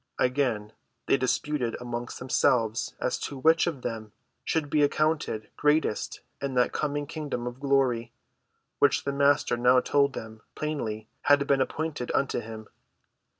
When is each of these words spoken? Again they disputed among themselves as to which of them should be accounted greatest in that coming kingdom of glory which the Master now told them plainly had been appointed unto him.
Again 0.17 0.73
they 1.05 1.15
disputed 1.15 1.77
among 1.79 2.07
themselves 2.17 2.95
as 2.99 3.19
to 3.19 3.37
which 3.37 3.67
of 3.67 3.83
them 3.83 4.13
should 4.43 4.67
be 4.67 4.81
accounted 4.81 5.51
greatest 5.57 6.21
in 6.41 6.55
that 6.55 6.73
coming 6.73 7.05
kingdom 7.05 7.45
of 7.45 7.59
glory 7.59 8.11
which 8.79 9.03
the 9.03 9.13
Master 9.13 9.55
now 9.57 9.79
told 9.79 10.13
them 10.13 10.41
plainly 10.55 11.07
had 11.25 11.45
been 11.45 11.61
appointed 11.61 12.11
unto 12.15 12.39
him. 12.39 12.67